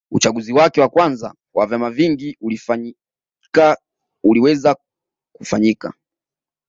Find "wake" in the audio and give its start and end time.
0.53-0.81